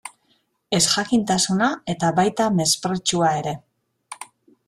Ezjakintasuna, 0.77 1.67
eta 1.93 2.09
baita 2.21 2.49
mespretxua 2.61 3.31
ere. 3.43 3.57